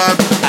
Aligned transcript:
Bye. 0.00 0.39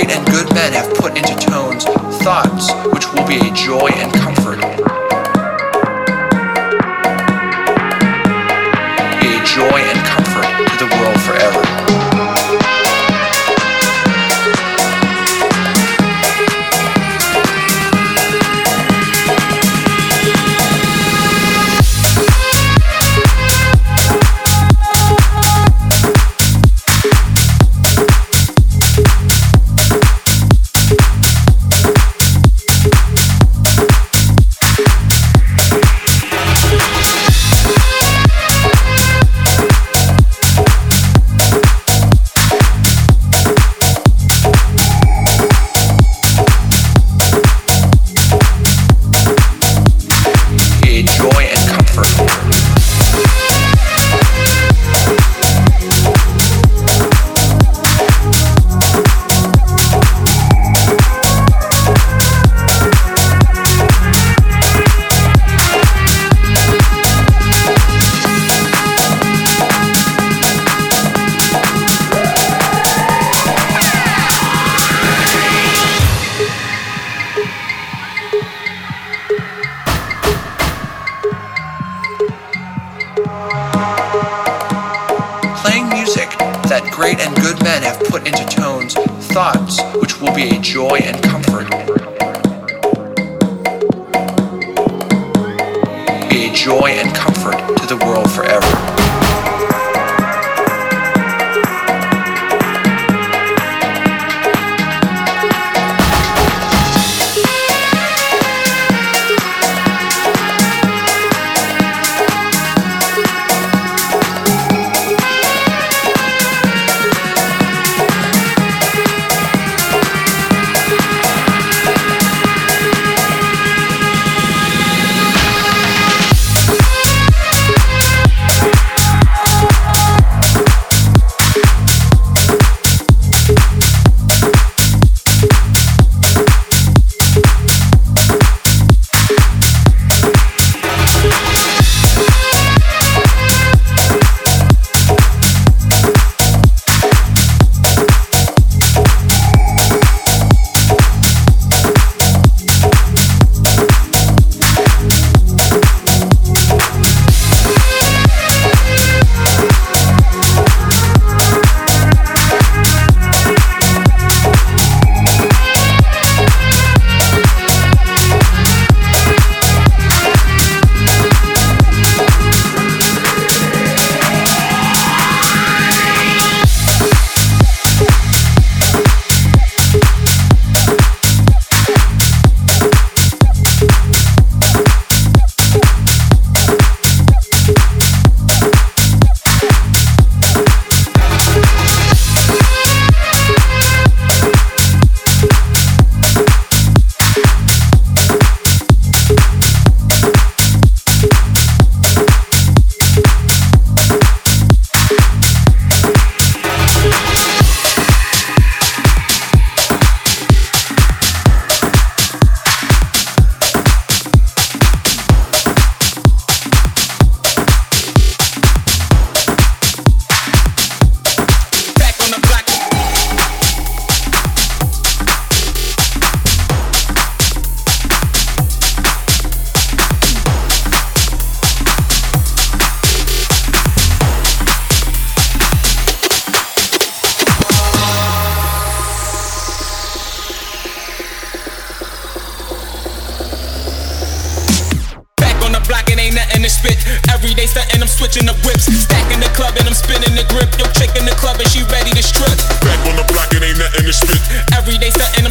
great 0.00 0.16
and 0.16 0.26
good 0.28 0.54
men 0.54 0.72
have 0.72 0.92
put 0.94 1.16
into 1.16 1.34
tones 1.46 1.84
thoughts 2.22 2.72
which 2.92 3.06
will 3.12 3.26
be 3.26 3.36
a 3.36 3.52
joy 3.52 3.88
and 3.88 4.12
comfort. 4.14 4.89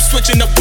switching 0.10 0.42
up 0.42 0.59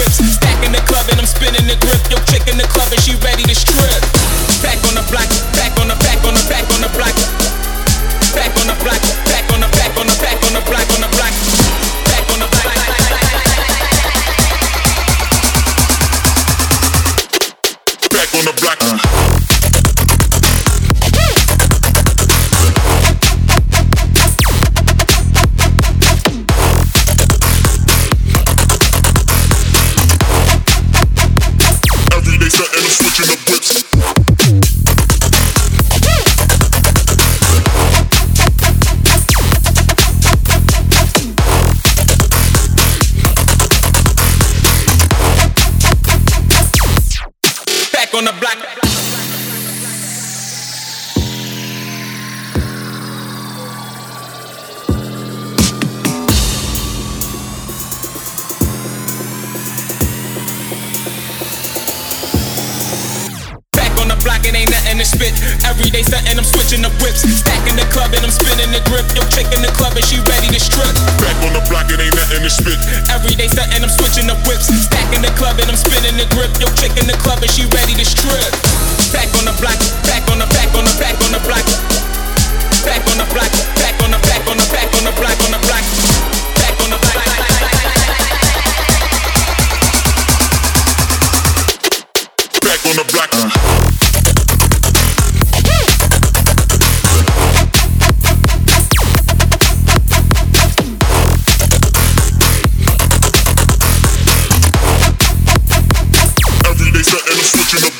they 106.98 107.04
setting, 107.04 107.38
I'm 107.38 107.44
switching 107.44 107.86
up 107.86 107.97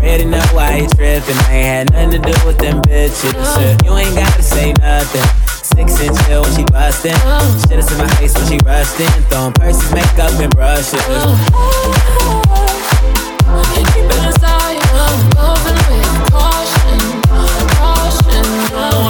already 0.00 0.24
know 0.24 0.42
why 0.52 0.76
you 0.78 0.88
trippin'. 0.88 1.36
I 1.46 1.52
ain't 1.52 1.90
had 1.90 1.92
nothing 1.92 2.22
to 2.22 2.32
do 2.32 2.46
with 2.46 2.58
them 2.58 2.80
bitches. 2.82 3.84
You 3.84 3.96
ain't 3.96 4.14
gotta 4.14 4.42
say 4.42 4.72
nothing. 4.80 5.22
Six 5.62 6.00
inch 6.00 6.18
chill 6.26 6.42
when 6.42 6.52
she 6.56 6.64
bustin'. 6.64 7.14
Shit 7.68 7.78
is 7.78 7.92
in 7.92 7.98
my 7.98 8.08
face 8.16 8.34
when 8.34 8.46
she 8.48 8.58
rushed 8.64 8.98
in. 8.98 9.22
Throwing 9.28 9.52
purses, 9.52 9.92
makeup, 9.92 10.32
and 10.40 10.54
brushes. 10.54 11.04
Keep 13.74 13.96
it 13.96 14.24
inside, 14.26 14.80
love, 14.92 15.34
love, 15.36 15.66
and 15.66 15.78
with 15.90 16.30
caution, 16.32 17.00
uh, 17.30 17.44
caution. 17.76 18.44
Uh. 18.74 19.09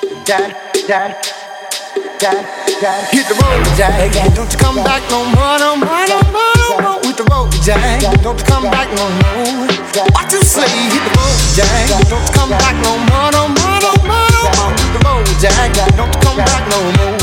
With 7.01 7.17
the 7.17 7.25
road, 7.31 7.51
Jack. 7.63 8.01
Don't 8.21 8.37
you 8.39 8.45
come 8.45 8.63
back 8.69 8.87
no 8.93 9.09
more. 9.09 9.65
Watch 10.13 10.33
you 10.33 10.41
slay. 10.43 10.69
Hit 10.69 11.01
the 11.01 11.11
road, 11.17 11.41
Jack. 11.55 11.89
Don't 12.07 12.21
you 12.21 12.33
come 12.33 12.49
back 12.49 12.75
no 12.83 12.97
more, 13.09 13.31
no 13.31 13.47
more, 13.49 13.79
no 13.81 13.91
more, 14.05 14.29
no 14.29 14.45
more. 14.61 14.69
With 14.77 14.93
the 14.93 14.99
road, 15.01 15.25
Jack. 15.41 15.73
Don't 15.97 16.13
you 16.13 16.21
come 16.21 16.37
back 16.37 16.69
no 16.69 16.77
more. 17.01 17.17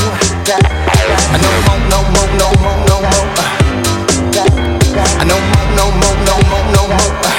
No 1.39 1.49
more, 1.65 1.79
no 1.87 2.03
more, 2.11 2.27
no 2.35 2.47
more, 2.59 2.77
no 2.83 2.99
more. 2.99 3.39
No 5.23 5.37
more, 5.39 5.67
no 5.75 5.85
more, 5.99 6.17
no 6.27 6.35
more, 6.49 6.65
no 6.75 6.83
more. 6.87 7.38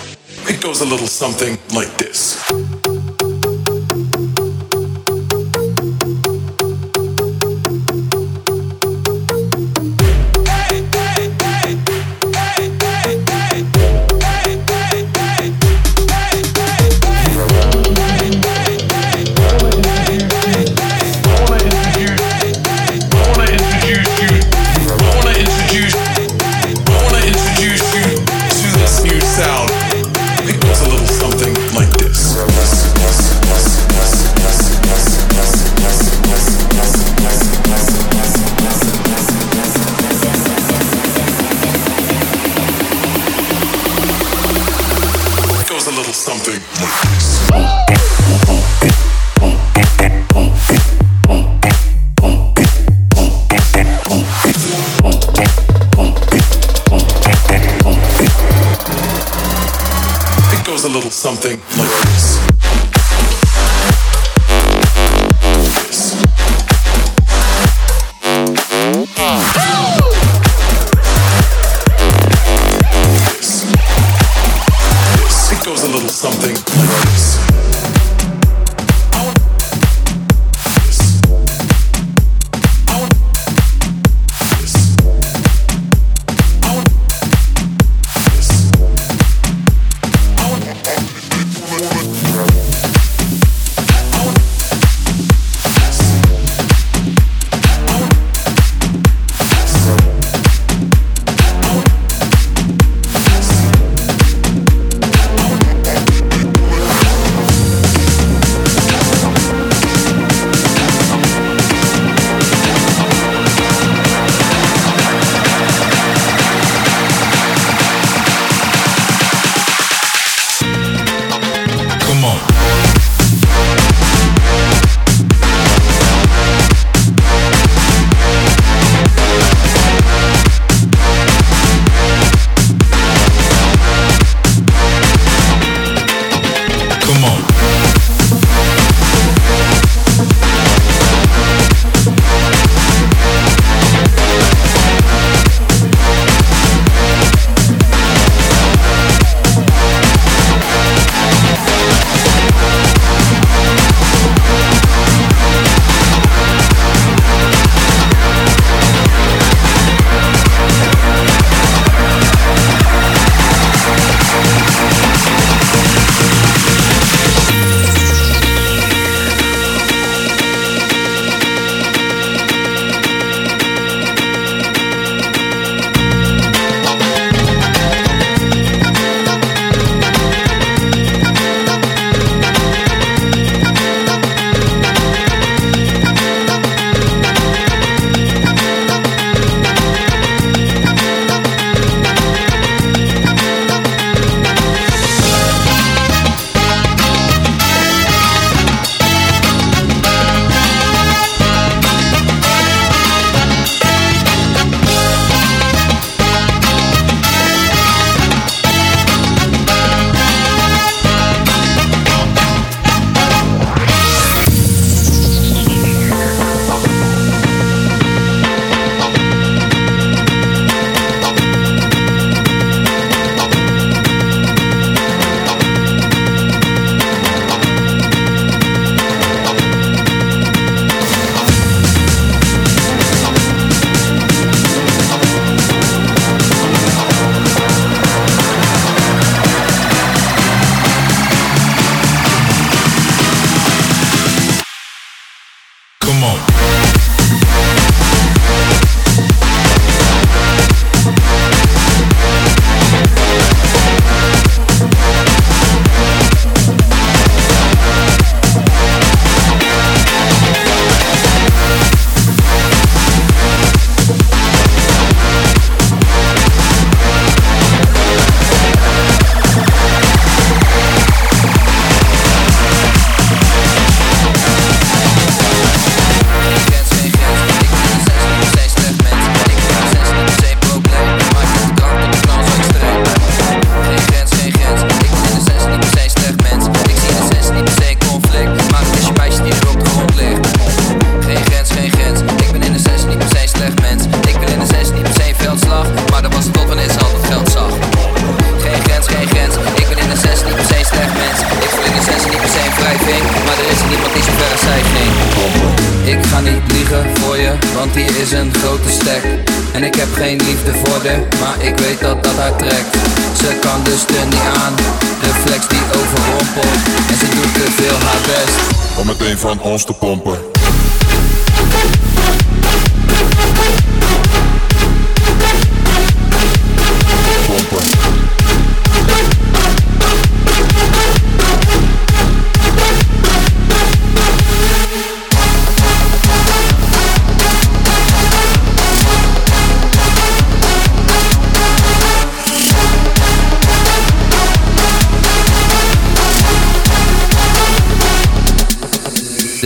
a 0.81 0.85
little 0.85 1.05
something 1.05 1.57
like 1.75 1.95
this. 1.97 2.40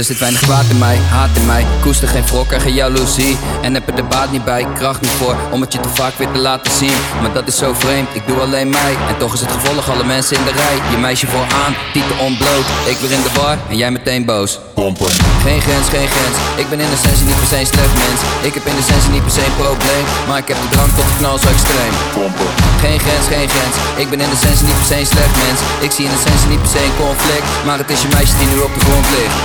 Er 0.06 0.12
zit 0.12 0.20
weinig 0.20 0.42
kwaad 0.42 0.70
in 0.70 0.78
mij, 0.78 0.98
haat 0.98 1.30
in 1.34 1.46
mij. 1.46 1.66
Koester 1.82 2.08
geen 2.08 2.26
wrok 2.26 2.52
en 2.52 2.62
geen 2.62 2.74
jaloezie. 2.74 3.38
En 3.62 3.74
heb 3.74 3.88
er 3.88 3.96
de 3.96 4.04
baat 4.04 4.32
niet 4.32 4.46
bij, 4.46 4.68
kracht 4.74 5.02
niet 5.02 5.18
voor. 5.20 5.36
Om 5.52 5.62
het 5.62 5.74
je 5.74 5.80
te 5.80 5.90
vaak 5.90 6.14
weer 6.18 6.32
te 6.32 6.40
laten 6.40 6.72
zien. 6.72 6.98
Maar 7.22 7.34
dat 7.34 7.48
is 7.48 7.58
zo 7.58 7.74
vreemd, 7.74 8.08
ik 8.14 8.28
doe 8.28 8.40
alleen 8.40 8.70
mij. 8.70 8.94
En 9.10 9.18
toch 9.18 9.34
is 9.34 9.42
het 9.42 9.52
gevolg 9.52 9.90
alle 9.90 10.04
mensen 10.04 10.38
in 10.38 10.44
de 10.44 10.52
rij. 10.52 10.78
Je 10.92 10.98
meisje 10.98 11.28
vooraan, 11.28 11.74
tieten 11.94 12.18
ontbloot. 12.28 12.68
Ik 12.92 12.98
weer 13.02 13.12
in 13.12 13.24
de 13.28 13.34
bar 13.40 13.58
en 13.70 13.78
jij 13.78 13.92
meteen 13.92 14.26
boos. 14.26 14.60
Pompen. 14.74 15.12
Geen 15.46 15.62
grens, 15.66 15.88
geen 15.96 16.10
grens. 16.16 16.38
Ik 16.62 16.68
ben 16.70 16.80
in 16.86 16.92
de 16.96 17.02
sensie 17.08 17.26
niet 17.30 17.40
per 17.42 17.50
se 17.52 17.60
een 17.60 17.74
slecht 17.76 17.96
mens. 18.04 18.20
Ik 18.48 18.54
heb 18.58 18.66
in 18.72 18.78
de 18.82 18.88
sensie 18.92 19.12
niet 19.16 19.26
per 19.28 19.36
se 19.38 19.44
een 19.46 19.58
probleem. 19.64 20.06
Maar 20.28 20.40
ik 20.44 20.48
heb 20.52 20.60
de 20.64 20.70
drang 20.76 20.92
tot 20.98 21.08
de 21.12 21.16
knal 21.20 21.38
zo 21.44 21.48
extreem. 21.56 21.94
Pompen. 22.16 22.50
Geen 22.84 23.00
grens, 23.06 23.26
geen 23.34 23.50
grens. 23.54 23.76
Ik 24.04 24.08
ben 24.12 24.20
in 24.26 24.32
de 24.36 24.42
sensie 24.46 24.66
niet 24.70 24.80
per 24.82 24.90
se 24.92 24.98
een 25.04 25.12
slecht 25.16 25.36
mens. 25.44 25.60
Ik 25.86 25.92
zie 25.96 26.06
in 26.08 26.14
de 26.16 26.22
sensie 26.28 26.48
niet 26.54 26.64
per 26.66 26.72
se 26.76 26.82
een 26.88 26.98
conflict. 27.06 27.48
Maar 27.68 27.78
het 27.84 27.90
is 27.94 28.02
je 28.06 28.10
meisje 28.18 28.36
die 28.42 28.50
nu 28.54 28.58
op 28.68 28.74
de 28.78 28.82
grond 28.86 29.06
ligt 29.16 29.36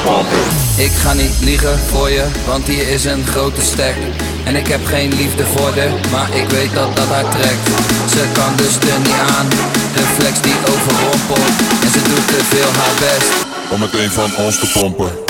ik 0.76 0.92
ga 0.92 1.12
niet 1.12 1.36
liegen 1.40 1.78
voor 1.78 2.10
je, 2.10 2.24
want 2.46 2.66
hier 2.66 2.88
is 2.88 3.04
een 3.04 3.26
grote 3.26 3.60
stek 3.62 3.94
En 4.44 4.56
ik 4.56 4.66
heb 4.66 4.86
geen 4.86 5.14
liefde 5.14 5.44
voor 5.46 5.72
de, 5.74 5.88
maar 6.10 6.28
ik 6.34 6.48
weet 6.50 6.74
dat 6.74 6.96
dat 6.96 7.06
haar 7.06 7.30
trekt. 7.30 7.66
Ze 8.10 8.24
kan 8.32 8.56
dus 8.56 8.74
er 8.92 9.00
niet 9.00 9.20
aan, 9.36 9.48
reflex 9.94 10.40
die 10.40 10.58
overrompelt 10.72 11.50
En 11.84 11.90
ze 11.90 12.02
doet 12.02 12.26
te 12.28 12.40
veel 12.52 12.70
haar 12.80 12.96
best. 12.98 13.30
Om 13.72 13.80
meteen 13.80 14.10
van 14.10 14.44
ons 14.44 14.58
te 14.58 14.70
Pompen 14.72 15.29